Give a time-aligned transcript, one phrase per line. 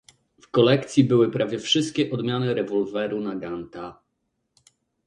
[0.41, 4.01] W kolekcji były prawie wszystkie odmiany rewolweru Naganta.